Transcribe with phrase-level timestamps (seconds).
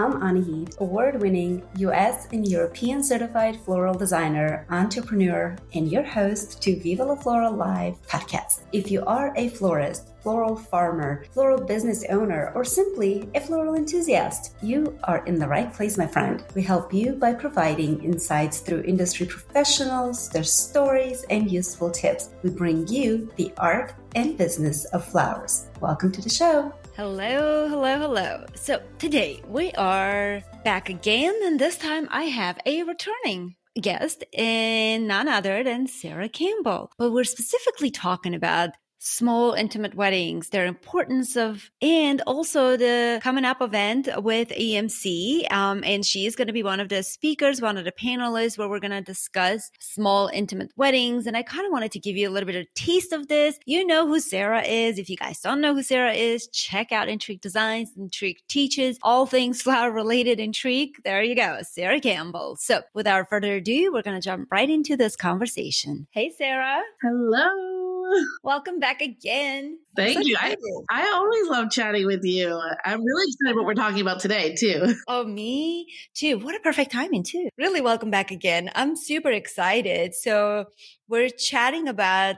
[0.00, 6.80] I'm Anahid, award winning US and European certified floral designer, entrepreneur, and your host to
[6.80, 8.62] Viva la Floral Live podcast.
[8.72, 14.54] If you are a florist, floral farmer, floral business owner, or simply a floral enthusiast,
[14.62, 16.44] you are in the right place, my friend.
[16.54, 22.30] We help you by providing insights through industry professionals, their stories, and useful tips.
[22.42, 25.66] We bring you the art and business of flowers.
[25.80, 26.72] Welcome to the show.
[27.00, 28.44] Hello, hello, hello.
[28.54, 35.08] So today we are back again, and this time I have a returning guest and
[35.08, 36.92] none other than Sarah Campbell.
[36.98, 43.44] But we're specifically talking about small intimate weddings their importance of and also the coming
[43.44, 47.76] up event with emc um, and she's going to be one of the speakers one
[47.76, 51.72] of the panelists where we're going to discuss small intimate weddings and i kind of
[51.72, 53.58] wanted to give you a little bit of taste of this.
[53.66, 54.98] You know who sarah is.
[54.98, 59.26] If you guys don't know who sarah is check out intrigue designs intrigue teaches all
[59.26, 60.94] things flower related intrigue.
[61.04, 62.56] There you go sarah campbell.
[62.56, 66.06] So without further ado we're going to jump right into this conversation.
[66.10, 66.82] Hey sarah.
[67.02, 67.79] Hello
[68.42, 69.78] Welcome back again.
[69.96, 70.36] Thank so you.
[70.38, 70.56] I,
[70.90, 72.60] I always love chatting with you.
[72.84, 74.94] I'm really excited what we're talking about today, too.
[75.08, 76.38] Oh, me too.
[76.38, 77.48] What a perfect timing, too.
[77.58, 78.70] Really welcome back again.
[78.74, 80.14] I'm super excited.
[80.14, 80.66] So,
[81.08, 82.36] we're chatting about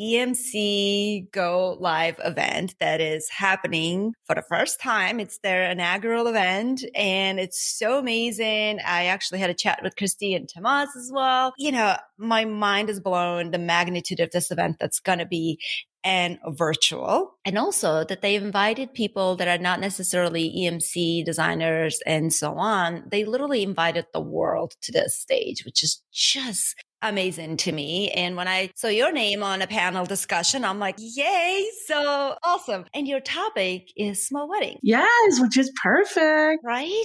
[0.00, 5.20] EMC Go Live event that is happening for the first time.
[5.20, 8.80] It's their inaugural event and it's so amazing.
[8.86, 11.52] I actually had a chat with Christy and Tomas as well.
[11.58, 15.58] You know, my mind is blown the magnitude of this event that's going to be
[16.02, 17.34] and virtual.
[17.44, 23.04] And also that they invited people that are not necessarily EMC designers and so on.
[23.10, 28.10] They literally invited the world to this stage, which is just amazing to me.
[28.10, 32.84] And when I saw your name on a panel discussion, I'm like, yay, so awesome.
[32.94, 34.78] And your topic is small wedding.
[34.82, 36.62] Yes, which is perfect.
[36.64, 37.04] Right?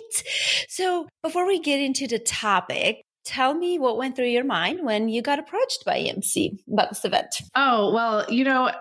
[0.70, 5.10] So before we get into the topic, tell me what went through your mind when
[5.10, 7.36] you got approached by EMC about this event.
[7.56, 8.72] Oh, well, you know,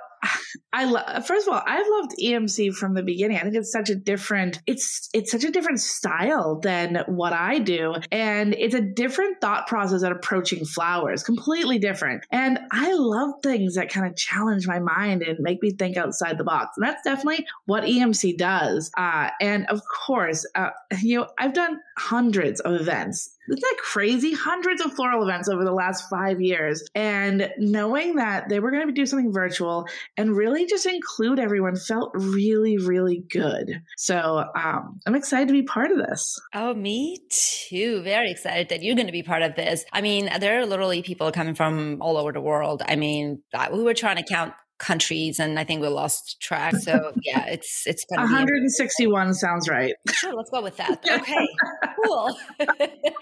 [0.72, 1.20] I.
[1.20, 3.36] First of all, I've loved EMC from the beginning.
[3.36, 4.60] I think it's such a different.
[4.66, 9.66] It's it's such a different style than what I do, and it's a different thought
[9.66, 11.22] process at approaching flowers.
[11.22, 12.24] Completely different.
[12.30, 16.38] And I love things that kind of challenge my mind and make me think outside
[16.38, 16.76] the box.
[16.76, 18.90] And that's definitely what EMC does.
[18.96, 20.70] Uh, and of course, uh,
[21.00, 24.32] you know, I've done hundreds of events isn't that crazy?
[24.32, 26.84] Hundreds of floral events over the last five years.
[26.94, 31.76] And knowing that they were going to do something virtual and really just include everyone
[31.76, 33.82] felt really, really good.
[33.96, 36.40] So um, I'm excited to be part of this.
[36.54, 38.02] Oh, me too.
[38.02, 39.84] Very excited that you're going to be part of this.
[39.92, 42.82] I mean, there are literally people coming from all over the world.
[42.86, 46.76] I mean, we were trying to count countries and I think we lost track.
[46.76, 49.94] So yeah, it's it's gonna 161 be sounds right.
[50.12, 51.02] Sure, let's go with that.
[51.24, 51.48] Okay,
[52.04, 52.36] cool.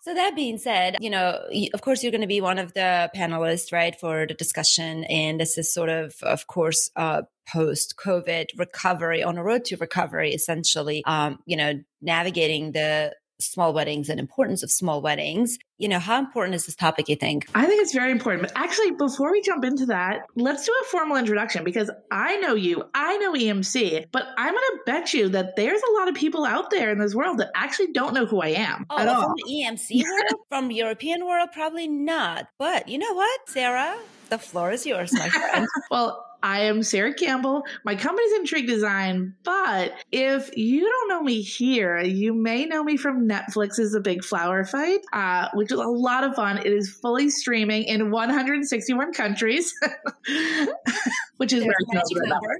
[0.02, 1.38] so that being said, you know,
[1.74, 5.38] of course you're going to be one of the panelists, right, for the discussion, and
[5.38, 10.32] this is sort of, of course, uh, post COVID recovery on a road to recovery,
[10.32, 13.14] essentially, um, you know, navigating the
[13.44, 15.58] small weddings and importance of small weddings.
[15.78, 17.48] You know, how important is this topic, you think?
[17.54, 18.42] I think it's very important.
[18.42, 22.54] But actually, before we jump into that, let's do a formal introduction because I know
[22.54, 26.14] you, I know EMC, but I'm going to bet you that there's a lot of
[26.14, 29.08] people out there in this world that actually don't know who I am oh, at
[29.08, 29.22] all.
[29.22, 30.44] From the EMC world?
[30.48, 31.48] from European world?
[31.52, 32.46] Probably not.
[32.58, 33.96] But you know what, Sarah?
[34.28, 35.66] The floor is yours, my friend.
[35.90, 37.64] well, I am Sarah Campbell.
[37.84, 42.96] My company's Intrigue Design, but if you don't know me here, you may know me
[42.96, 46.58] from Netflix's The Big Flower Fight, uh, which is a lot of fun.
[46.58, 49.72] It is fully streaming in 161 countries,
[51.36, 51.74] which is There's
[52.10, 52.58] where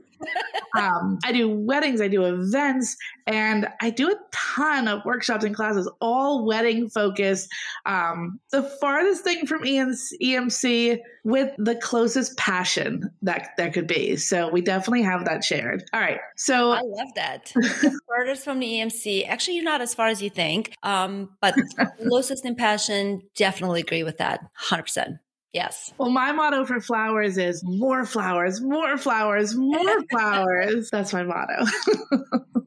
[0.77, 5.45] I um, I do weddings, I do events, and I do a ton of workshops
[5.45, 7.49] and classes, all wedding focused.
[7.87, 14.17] Um, the farthest thing from EMC with the closest passion that there could be.
[14.17, 15.85] So we definitely have that shared.
[15.93, 16.21] All right.
[16.37, 17.53] So I love that.
[18.09, 19.29] Furthest from the EMC.
[19.29, 20.75] Actually, you're not as far as you think.
[20.83, 21.55] Um, but
[22.09, 24.41] closest in passion, definitely agree with that.
[24.65, 25.19] 100%.
[25.53, 25.93] Yes.
[25.99, 30.89] Well, my motto for flowers is more flowers, more flowers, more flowers.
[30.91, 31.67] That's my motto.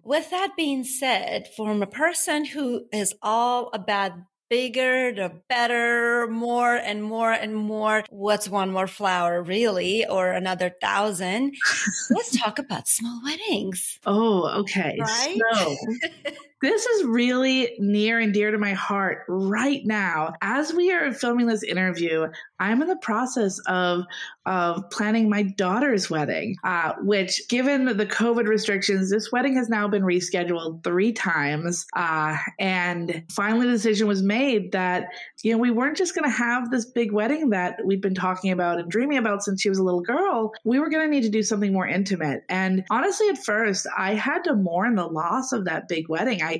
[0.04, 4.12] With that being said, from a person who is all about
[4.50, 8.04] bigger, the better, more and more and more.
[8.10, 11.56] What's one more flower, really, or another thousand?
[12.12, 14.00] Let's talk about small weddings.
[14.06, 14.98] Oh, okay.
[15.00, 15.38] Right?
[15.54, 15.76] So,
[16.66, 20.34] this is really near and dear to my heart right now.
[20.42, 22.28] As we are filming this interview,
[22.60, 24.06] I'm in the process of
[24.46, 29.88] of planning my daughter's wedding, uh, which, given the COVID restrictions, this wedding has now
[29.88, 31.86] been rescheduled three times.
[31.96, 35.08] Uh, and finally, the decision was made that
[35.44, 38.52] you know we weren't just going to have this big wedding that we'd been talking
[38.52, 40.52] about and dreaming about since she was a little girl.
[40.64, 42.44] We were going to need to do something more intimate.
[42.50, 46.42] And honestly, at first, I had to mourn the loss of that big wedding.
[46.42, 46.55] I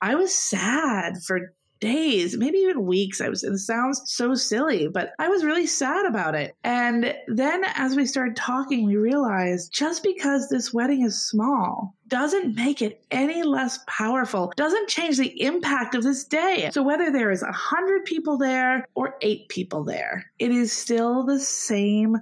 [0.00, 3.20] I was sad for days, maybe even weeks.
[3.20, 6.54] I was, it sounds so silly, but I was really sad about it.
[6.64, 12.54] And then as we started talking, we realized just because this wedding is small doesn't
[12.54, 16.70] make it any less powerful, doesn't change the impact of this day.
[16.72, 21.24] So whether there is a hundred people there or eight people there, it is still
[21.24, 22.16] the same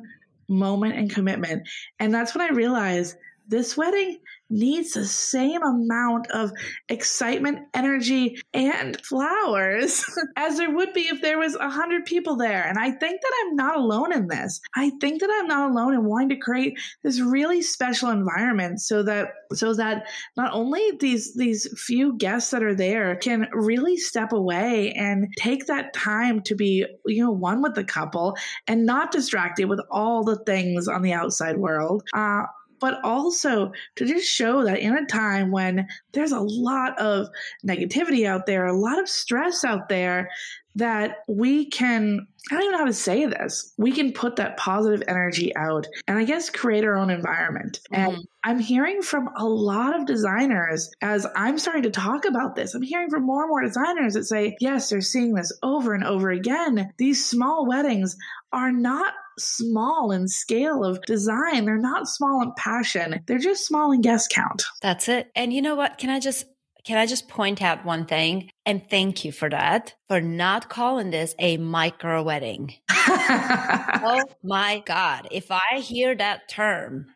[0.48, 1.68] moment and commitment.
[2.00, 3.16] And that's when I realized
[3.46, 4.18] this wedding
[4.50, 6.52] needs the same amount of
[6.88, 10.04] excitement, energy, and flowers
[10.36, 12.62] as there would be if there was a hundred people there.
[12.62, 14.60] And I think that I'm not alone in this.
[14.76, 19.02] I think that I'm not alone in wanting to create this really special environment so
[19.02, 20.06] that so that
[20.36, 25.66] not only these these few guests that are there can really step away and take
[25.66, 28.36] that time to be you know one with the couple
[28.66, 32.02] and not distracted with all the things on the outside world.
[32.12, 32.42] Uh,
[32.84, 37.28] but also to just show that in a time when there's a lot of
[37.66, 40.28] negativity out there, a lot of stress out there,
[40.74, 43.72] that we can I don't even know how to say this.
[43.78, 47.80] We can put that positive energy out and I guess create our own environment.
[47.90, 48.16] Mm-hmm.
[48.16, 52.74] And I'm hearing from a lot of designers as I'm starting to talk about this.
[52.74, 56.04] I'm hearing from more and more designers that say, yes, they're seeing this over and
[56.04, 56.92] over again.
[56.98, 58.14] These small weddings
[58.52, 61.64] are not small in scale of design.
[61.64, 63.20] They're not small in passion.
[63.26, 64.64] They're just small in guest count.
[64.82, 65.30] That's it.
[65.34, 65.98] And you know what?
[65.98, 66.46] Can I just
[66.84, 68.50] can I just point out one thing?
[68.66, 72.74] And thank you for that, for not calling this a micro wedding.
[72.90, 75.26] oh my God.
[75.30, 77.06] If I hear that term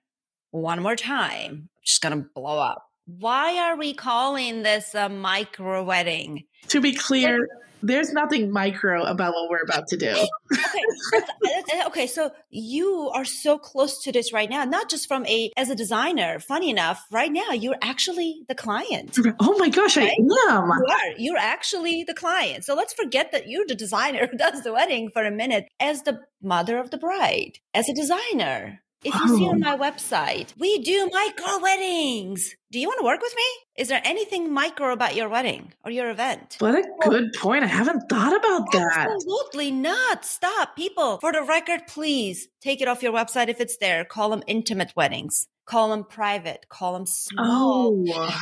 [0.52, 2.86] one more time, I'm just going to blow up.
[3.04, 6.44] Why are we calling this a micro wedding?
[6.68, 7.46] To be clear,
[7.82, 10.26] there's nothing micro about what we're about to do.
[10.52, 11.82] okay.
[11.86, 12.06] okay.
[12.06, 15.74] So you are so close to this right now, not just from a, as a
[15.74, 19.16] designer, funny enough, right now, you're actually the client.
[19.40, 20.10] Oh my gosh, right?
[20.10, 20.66] I am.
[20.66, 21.18] You are.
[21.18, 22.64] You're actually the client.
[22.64, 26.02] So let's forget that you're the designer who does the wedding for a minute as
[26.02, 28.82] the mother of the bride, as a designer.
[29.04, 29.76] If you see on oh.
[29.76, 32.56] my website, we do micro weddings.
[32.72, 33.42] Do you want to work with me?
[33.76, 36.56] Is there anything micro about your wedding or your event?
[36.58, 37.62] What a good point.
[37.62, 39.08] I haven't thought about that.
[39.10, 40.24] Absolutely not.
[40.24, 40.74] Stop.
[40.74, 44.04] People, for the record, please take it off your website if it's there.
[44.04, 45.46] Call them intimate weddings.
[45.64, 46.66] Call them private.
[46.68, 47.94] Call them small.
[48.08, 48.40] Oh.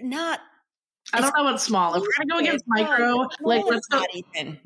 [0.00, 0.40] Not
[1.12, 1.94] I don't know what's small.
[1.94, 4.02] If we're gonna go against micro, like let's go.
[4.12, 4.58] Even.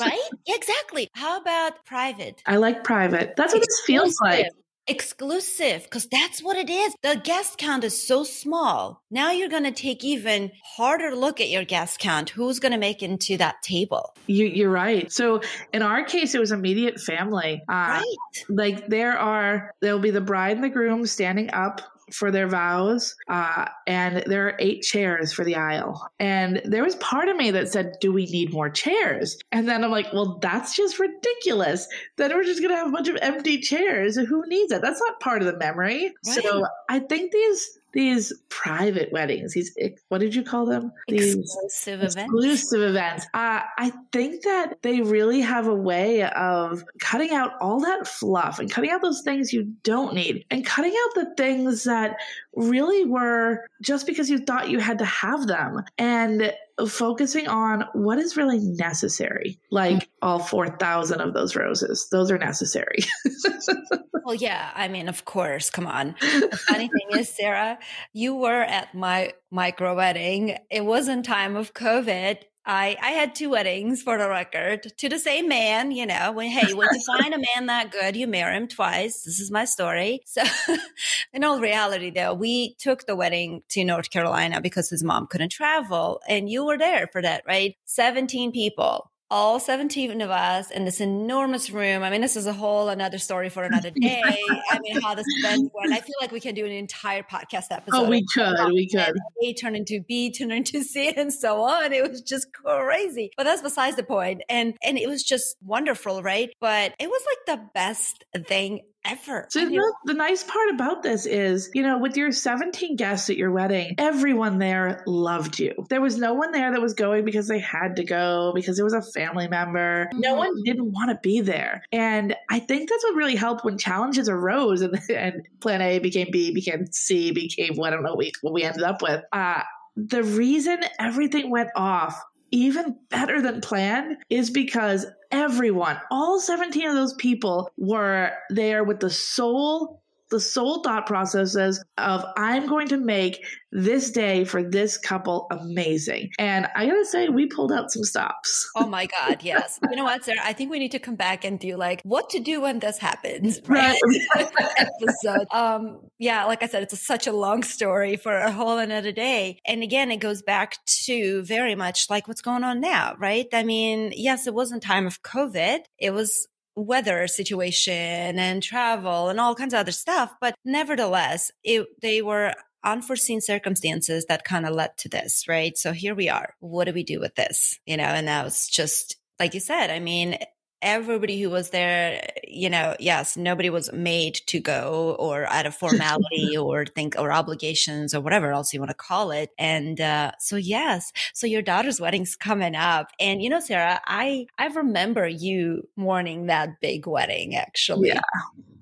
[0.00, 0.28] right?
[0.46, 1.08] Exactly.
[1.14, 2.42] How about private?
[2.46, 3.34] I like private.
[3.36, 4.46] That's what this feels like.
[4.90, 6.94] Exclusive, because that's what it is.
[7.02, 9.02] The guest count is so small.
[9.10, 12.30] Now you're going to take even harder look at your guest count.
[12.30, 14.14] Who's going to make into that table?
[14.26, 15.12] You, are right.
[15.12, 15.42] So
[15.74, 17.60] in our case, it was immediate family.
[17.68, 18.16] Uh, right.
[18.48, 21.82] Like there are, there'll be the bride and the groom standing up
[22.12, 26.08] for their vows, uh, and there are eight chairs for the aisle.
[26.18, 29.38] And there was part of me that said, Do we need more chairs?
[29.52, 31.86] And then I'm like, Well, that's just ridiculous.
[32.16, 34.16] Then we're just going to have a bunch of empty chairs.
[34.16, 34.82] Who needs it?
[34.82, 36.14] That's not part of the memory.
[36.26, 36.42] Right.
[36.42, 39.76] So I think these these private weddings these
[40.08, 40.92] what did you call them?
[41.08, 42.16] These exclusive events.
[42.16, 43.26] exclusive events.
[43.34, 48.58] Uh, i think that they really have a way of cutting out all that fluff
[48.58, 52.16] and cutting out those things you don't need and cutting out the things that
[52.58, 56.52] really were just because you thought you had to have them and
[56.88, 60.08] focusing on what is really necessary, like mm-hmm.
[60.22, 62.08] all 4,000 of those roses.
[62.10, 62.98] Those are necessary.
[64.24, 64.70] well, yeah.
[64.74, 65.70] I mean, of course.
[65.70, 66.14] Come on.
[66.20, 67.78] The funny thing is, Sarah,
[68.12, 70.58] you were at my micro wedding.
[70.70, 72.38] It was in time of COVID.
[72.68, 76.50] I, I had two weddings for the record to the same man, you know, when,
[76.50, 79.22] hey, when you find a man that good, you marry him twice.
[79.22, 80.20] This is my story.
[80.26, 80.42] So
[81.32, 85.50] in all reality though, we took the wedding to North Carolina because his mom couldn't
[85.50, 87.74] travel and you were there for that, right?
[87.86, 92.02] 17 people all 17 of us in this enormous room.
[92.02, 94.22] I mean, this is a whole another story for another day.
[94.70, 95.92] I mean, how this event went.
[95.92, 97.92] I feel like we can do an entire podcast episode.
[97.92, 98.56] Oh, we could.
[98.68, 99.14] We could.
[99.42, 101.92] A turn into B, turn into C, and so on.
[101.92, 103.30] It was just crazy.
[103.36, 104.42] But that's besides the point.
[104.48, 106.50] And and it was just wonderful, right?
[106.60, 109.46] But it was like the best thing ever.
[109.50, 113.36] So the, the nice part about this is, you know, with your 17 guests at
[113.36, 115.72] your wedding, everyone there loved you.
[115.88, 118.82] There was no one there that was going because they had to go, because it
[118.82, 120.08] was a family member.
[120.14, 120.64] No one Mhm.
[120.64, 121.82] didn't want to be there.
[121.92, 126.28] And I think that's what really helped when challenges arose and, and plan A became
[126.30, 129.22] B, became C, became what I don't know what we, what we ended up with.
[129.32, 129.62] Uh,
[129.96, 132.20] the reason everything went off
[132.50, 139.00] even better than planned is because everyone, all 17 of those people were there with
[139.00, 144.96] the sole the sole thought processes of I'm going to make this day for this
[144.96, 146.30] couple amazing.
[146.38, 148.68] And I gotta say, we pulled out some stops.
[148.76, 149.78] Oh my God, yes.
[149.88, 150.40] You know what, Sarah?
[150.42, 152.98] I think we need to come back and do like what to do when this
[152.98, 153.60] happens.
[153.66, 153.98] Right.
[154.78, 155.46] episode.
[155.50, 159.12] Um, yeah, like I said, it's a, such a long story for a whole another
[159.12, 159.60] day.
[159.66, 163.46] And again, it goes back to very much like what's going on now, right?
[163.52, 165.80] I mean, yes, it wasn't time of COVID.
[165.98, 170.32] It was weather situation and travel and all kinds of other stuff.
[170.40, 172.54] But nevertheless, it, they were
[172.84, 175.76] unforeseen circumstances that kind of led to this, right?
[175.76, 176.54] So here we are.
[176.60, 177.78] What do we do with this?
[177.86, 180.38] You know, and that was just, like you said, I mean,
[180.82, 185.74] everybody who was there, you know, yes, nobody was made to go or out of
[185.76, 189.50] formality or think or obligations or whatever else you want to call it.
[189.58, 194.46] And uh, so yes, so your daughter's wedding's coming up, and you know, Sarah, I
[194.58, 198.08] I remember you mourning that big wedding actually.
[198.08, 198.20] Yeah.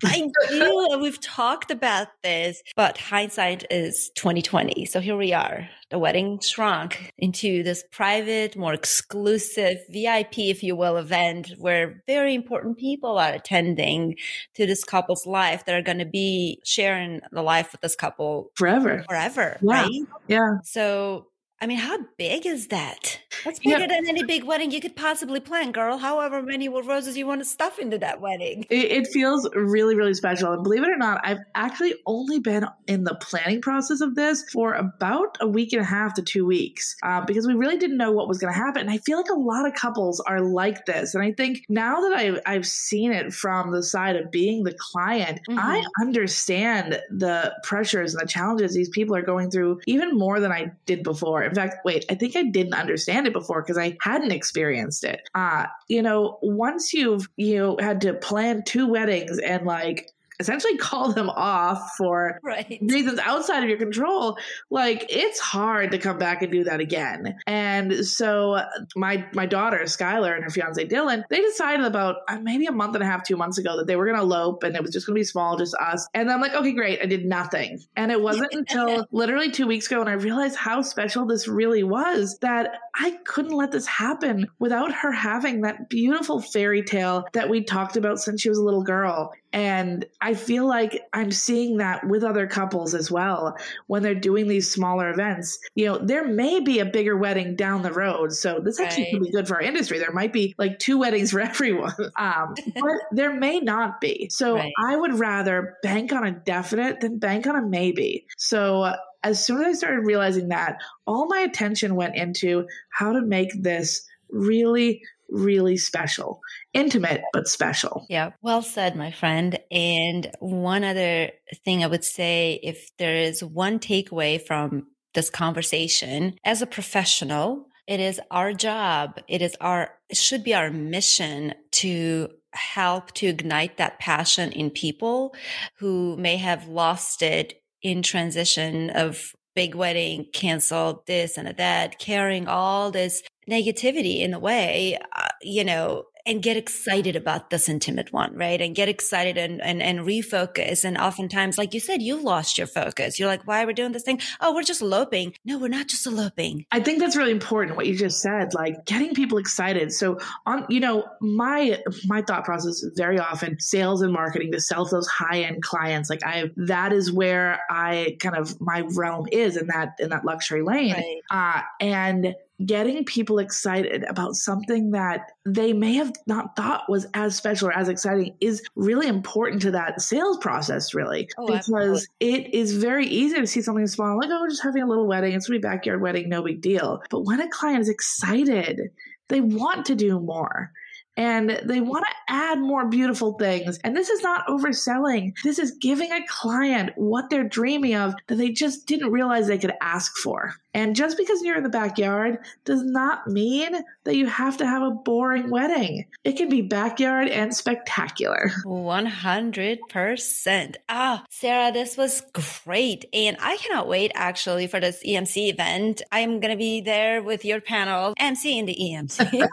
[0.03, 0.99] I do.
[1.01, 4.85] We've talked about this, but hindsight is 2020.
[4.85, 5.67] So here we are.
[5.89, 12.35] The wedding shrunk into this private, more exclusive VIP, if you will, event where very
[12.35, 14.17] important people are attending
[14.55, 18.51] to this couple's life that are going to be sharing the life with this couple
[18.55, 19.03] Forever.
[19.07, 19.81] forever, Yeah.
[19.81, 20.01] right?
[20.27, 20.57] Yeah.
[20.65, 21.27] So,
[21.59, 23.19] I mean, how big is that?
[23.43, 23.77] That's Yeah.
[23.79, 25.97] bigger than any big wedding you could possibly plan, girl.
[25.97, 28.65] However many roses you want to stuff into that wedding.
[28.69, 30.53] It, it feels really, really special.
[30.53, 34.43] And believe it or not, I've actually only been in the planning process of this
[34.51, 37.97] for about a week and a half to two weeks uh, because we really didn't
[37.97, 38.81] know what was going to happen.
[38.81, 41.15] And I feel like a lot of couples are like this.
[41.15, 44.75] And I think now that I've, I've seen it from the side of being the
[44.91, 45.57] client, Mhm.
[45.57, 50.51] I understand the pressures and the challenges these people are going through even more than
[50.51, 51.46] I did before.
[51.47, 55.21] In fact, wait, I think I didn't understand it before because I hadn't experienced it.
[55.33, 61.11] Uh, you know, once you've you had to plan two weddings and like essentially call
[61.11, 62.79] them off for Right.
[62.81, 64.37] reasons outside of your control
[64.69, 67.37] like it's hard to come back and do that again.
[67.45, 68.61] And so
[68.95, 72.95] my my daughter skylar and her fiance dylan they decided about uh, maybe a month
[72.95, 74.91] and a half two months ago that they were going to elope and it was
[74.91, 76.07] just going to be small just us.
[76.13, 77.79] And i'm like okay great i did nothing.
[77.95, 81.83] And it wasn't until literally two weeks ago when i realized how special this really
[81.83, 87.49] was that i couldn't let this happen without her having that beautiful fairy tale that
[87.49, 89.33] we talked about since she was a little girl.
[89.53, 93.55] And I feel like I'm seeing that with other couples as well
[93.87, 95.59] when they're doing these smaller events.
[95.75, 98.33] You know, there may be a bigger wedding down the road.
[98.33, 99.11] So this actually Right.
[99.13, 99.99] could be good for our industry.
[99.99, 101.93] There might be like two weddings for everyone.
[102.17, 104.29] Um, but there may not be.
[104.31, 104.71] So Right.
[104.79, 108.25] I would rather bank on a definite than bank on a maybe.
[108.37, 108.93] So
[109.23, 113.49] as soon as I started realizing that, all my attention went into how to make
[113.61, 116.39] this really, really special.
[116.73, 118.05] Intimate, but special.
[118.09, 119.59] Yeah, well said, my friend.
[119.71, 121.31] And one other
[121.65, 127.65] thing I would say if there is one takeaway from this conversation as a professional,
[127.87, 133.27] it is our job, it is our, it should be our mission to help to
[133.27, 135.35] ignite that passion in people
[135.77, 142.47] who may have lost it in transition of big wedding canceled this and that carrying
[142.47, 148.11] all this negativity in a way uh, you know and get excited about this intimate
[148.11, 148.59] one, right?
[148.59, 150.83] And get excited and, and, and refocus.
[150.83, 153.17] And oftentimes, like you said, you lost your focus.
[153.17, 154.19] You're like, why are we doing this thing?
[154.41, 155.33] Oh, we're just eloping.
[155.45, 156.65] No, we're not just eloping.
[156.69, 159.93] I think that's really important what you just said, like getting people excited.
[159.93, 164.83] So on you know, my my thought process very often sales and marketing to sell
[164.83, 166.09] those high-end clients.
[166.09, 170.25] Like I that is where I kind of my realm is in that in that
[170.25, 170.93] luxury lane.
[170.93, 171.21] Right.
[171.29, 172.35] Uh and
[172.65, 177.73] getting people excited about something that they may have not thought was as special or
[177.73, 182.07] as exciting is really important to that sales process really Oh, because absolutely.
[182.19, 185.07] it is very easy to see something small like oh we're just having a little
[185.07, 187.89] wedding it's gonna be a backyard wedding no big deal but when a client is
[187.89, 188.89] excited
[189.27, 190.71] they want to do more
[191.17, 191.85] and they mm.
[191.85, 193.79] want to add more beautiful things.
[193.83, 195.33] And this is not overselling.
[195.43, 199.57] This is giving a client what they're dreaming of that they just didn't realize they
[199.57, 200.53] could ask for.
[200.77, 204.83] And just because you're in the backyard does not mean that you have to have
[204.83, 206.05] a boring wedding.
[206.23, 208.51] It can be backyard and spectacular.
[208.63, 210.75] 100%.
[210.87, 212.21] Ah, Sarah, this was
[212.63, 213.05] great.
[213.11, 216.03] And I cannot wait actually for this EMC event.
[216.11, 219.33] I'm going to be there with your panel, MC in the EMC.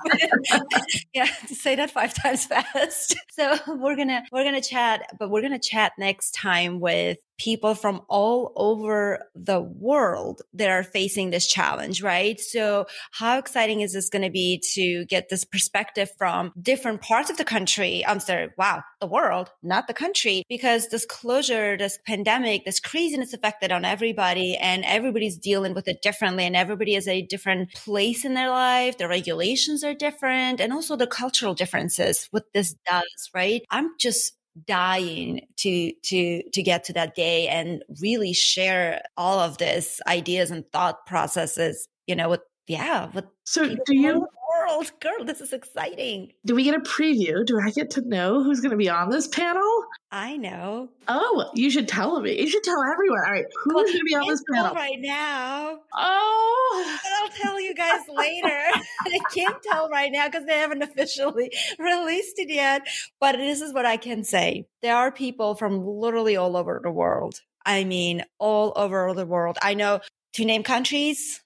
[1.14, 3.16] yeah, say that five times fast.
[3.34, 6.78] So we're going to, we're going to chat, but we're going to chat next time
[6.78, 12.40] with people from all over the world that are facing this challenge, right?
[12.40, 17.30] So how exciting is this going to be to get this perspective from different parts
[17.30, 18.04] of the country?
[18.06, 23.32] I'm sorry, wow, the world, not the country, because this closure, this pandemic, this craziness
[23.32, 28.24] affected on everybody and everybody's dealing with it differently and everybody is a different place
[28.24, 28.98] in their life.
[28.98, 33.62] The regulations are different and also the cultural differences, what this does, right?
[33.70, 34.34] I'm just
[34.66, 40.50] dying to to to get to that day and really share all of this ideas
[40.50, 44.26] and thought processes you know with yeah with so do you
[44.66, 44.92] world.
[45.00, 46.32] Girl this is exciting.
[46.44, 47.44] Do we get a preview?
[47.44, 49.84] Do i get to know who's going to be on this panel?
[50.10, 50.90] I know.
[51.08, 52.40] Oh you should tell me.
[52.40, 53.20] You should tell everyone.
[53.26, 54.74] All right who's well, going to be on this panel?
[54.74, 55.78] right now.
[55.94, 56.98] Oh.
[57.02, 58.48] But i'll tell you guys later.
[59.06, 62.86] I can't tell right now because they haven't officially released it yet.
[63.20, 64.66] But this is what i can say.
[64.82, 67.40] There are people from literally all over the world.
[67.66, 69.58] I mean all over the world.
[69.62, 70.00] I know
[70.34, 71.40] to name countries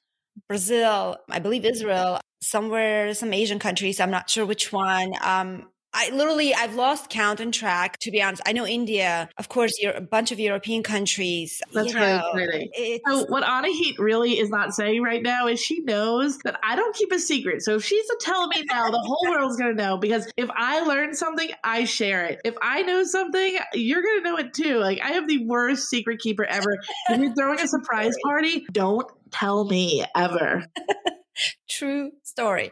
[0.48, 4.00] Brazil, I believe Israel, somewhere, some Asian countries.
[4.00, 5.12] I'm not sure which one.
[5.22, 5.68] Um,
[5.98, 8.40] I literally, I've lost count and track, to be honest.
[8.46, 11.60] I know India, of course, you're a bunch of European countries.
[11.72, 13.00] That's really know, exciting.
[13.04, 16.94] So what Anahid really is not saying right now is she knows that I don't
[16.94, 17.62] keep a secret.
[17.62, 20.80] So if she's telling me now, the whole world's going to know because if I
[20.80, 22.40] learn something, I share it.
[22.44, 24.78] If I know something, you're going to know it too.
[24.78, 26.78] Like I have the worst secret keeper ever.
[27.08, 30.64] if you're throwing a surprise party, don't tell me ever.
[31.68, 32.70] True story.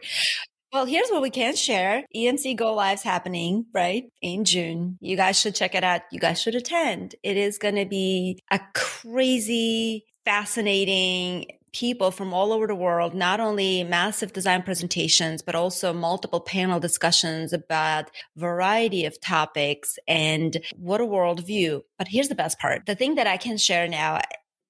[0.73, 2.03] Well, here's what we can share.
[2.15, 4.03] EMC Go Live's happening, right?
[4.21, 4.97] In June.
[4.99, 6.01] You guys should check it out.
[6.11, 7.15] You guys should attend.
[7.23, 13.39] It is going to be a crazy, fascinating people from all over the world, not
[13.39, 20.99] only massive design presentations, but also multiple panel discussions about variety of topics and what
[20.99, 21.83] a world view.
[21.97, 22.85] But here's the best part.
[22.85, 24.19] The thing that I can share now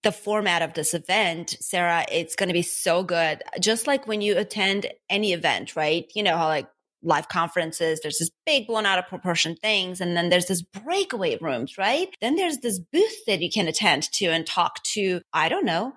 [0.04, 3.42] the format of this event, Sarah, it's going to be so good.
[3.60, 6.06] Just like when you attend any event, right?
[6.14, 6.68] You know how like
[7.04, 10.02] live conferences, there's this big blown out of proportion things.
[10.02, 12.10] And then there's this breakaway rooms, right?
[12.22, 15.94] Then there's this booth that you can attend to and talk to, I don't know,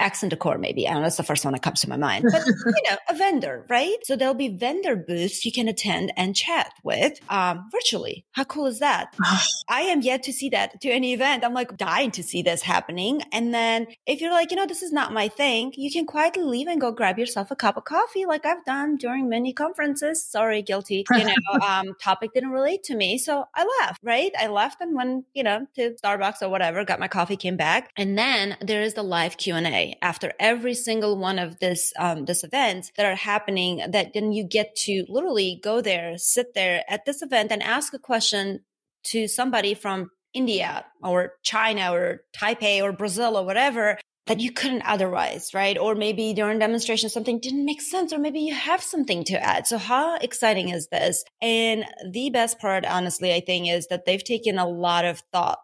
[0.00, 0.88] accent decor maybe.
[0.88, 2.24] I don't know that's the first one that comes to my mind.
[2.30, 3.96] But you know a vendor right?
[4.04, 8.24] So there'll be vendor booths you can attend and chat with um, virtually.
[8.32, 9.14] How cool is that?
[9.68, 11.44] I am yet to see that to any event.
[11.44, 13.22] I'm like dying to see this happening.
[13.32, 16.44] And then if you're like you know this is not my thing you can quietly
[16.44, 20.24] leave and go grab yourself a cup of coffee like i've done during many conferences.
[20.24, 21.34] Sorry guilty you know
[21.66, 23.18] um, topic didn't relate to me.
[23.18, 24.32] So i left right?
[24.38, 27.90] I left and went you know to starbucks or whatever got my coffee came back.
[27.96, 32.44] And then there is the live q&a after every single one of this um, this
[32.44, 37.04] events that are happening that then you get to literally go there sit there at
[37.04, 38.60] this event and ask a question
[39.02, 44.82] to somebody from India or China or Taipei or Brazil or whatever that you couldn't
[44.82, 45.76] otherwise, right?
[45.76, 49.66] Or maybe during demonstration something didn't make sense, or maybe you have something to add.
[49.66, 51.24] So how exciting is this?
[51.42, 55.58] And the best part, honestly, I think is that they've taken a lot of thought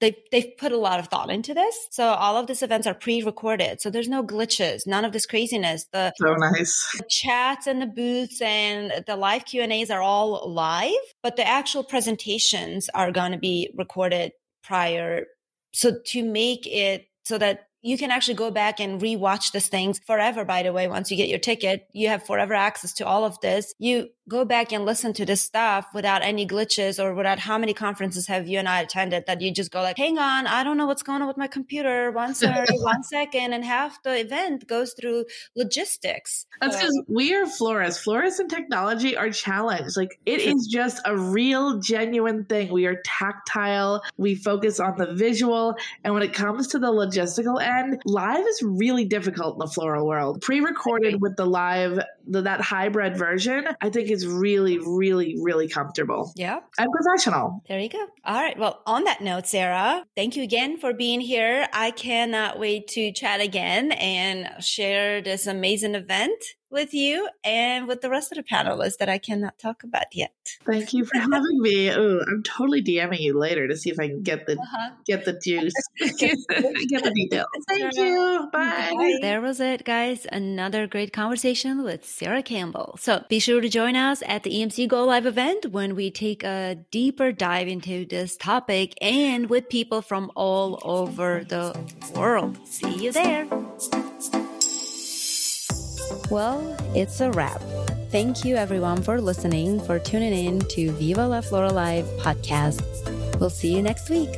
[0.00, 1.88] they've, they've put a lot of thought into this.
[1.90, 3.80] So all of these events are pre-recorded.
[3.80, 5.86] So there's no glitches, none of this craziness.
[5.92, 6.96] The, so nice.
[6.96, 11.36] The chats and the booths and the live Q and A's are all live, but
[11.36, 14.32] the actual presentations are going to be recorded
[14.62, 15.26] prior.
[15.72, 20.00] So to make it so that you can actually go back and rewatch these things
[20.06, 20.88] forever, by the way.
[20.88, 23.74] Once you get your ticket, you have forever access to all of this.
[23.78, 27.72] You go back and listen to this stuff without any glitches or without how many
[27.72, 30.76] conferences have you and I attended that you just go like, hang on, I don't
[30.76, 32.10] know what's going on with my computer.
[32.10, 33.52] One second, one second.
[33.52, 35.24] And half the event goes through
[35.56, 36.46] logistics.
[36.60, 38.02] That's because so, we are florists.
[38.02, 39.96] Florists and technology are challenged.
[39.96, 42.70] Like it is just a real, genuine thing.
[42.70, 44.02] We are tactile.
[44.16, 45.76] We focus on the visual.
[46.04, 47.62] And when it comes to the logistical
[48.04, 50.40] live is really difficult in the floral world.
[50.42, 56.32] Pre-recorded with the live, the, that hybrid version, I think is really, really, really comfortable.
[56.36, 56.60] Yeah.
[56.78, 57.62] And professional.
[57.68, 58.06] There you go.
[58.24, 58.58] All right.
[58.58, 61.66] Well, on that note, Sarah, thank you again for being here.
[61.72, 68.00] I cannot wait to chat again and share this amazing event with you and with
[68.00, 70.32] the rest of the panelists that I cannot talk about yet.
[70.64, 71.90] Thank you for having me.
[71.90, 74.90] Oh, I'm totally DMing you later to see if I can get the uh-huh.
[75.06, 77.46] get the juice, get the details.
[77.68, 78.48] Thank you.
[78.52, 78.92] Bye.
[78.94, 79.18] Bye.
[79.20, 80.26] There was it, guys.
[80.30, 82.96] Another great conversation with Sarah Campbell.
[83.00, 86.42] So be sure to join us at the EMC Go Live event when we take
[86.44, 91.78] a deeper dive into this topic and with people from all over the
[92.14, 92.58] world.
[92.66, 93.46] See you there.
[96.30, 97.62] Well, it's a wrap.
[98.10, 102.82] Thank you everyone for listening, for tuning in to Viva La Flora Live podcast.
[103.40, 104.30] We'll see you next week.